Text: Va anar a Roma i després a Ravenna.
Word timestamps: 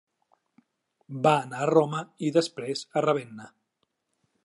Va 1.27 1.35
anar 1.43 1.61
a 1.65 1.69
Roma 1.73 2.01
i 2.29 2.35
després 2.39 2.85
a 2.97 3.05
Ravenna. 3.09 3.51